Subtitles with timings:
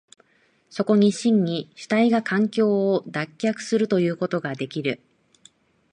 [0.71, 4.99] そこに真に主体が環境を脱却するということができる。